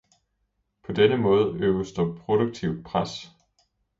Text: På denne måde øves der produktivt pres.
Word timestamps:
På 0.83 0.91
denne 0.91 1.17
måde 1.17 1.53
øves 1.59 1.91
der 1.93 2.15
produktivt 2.15 2.85
pres. 2.85 3.29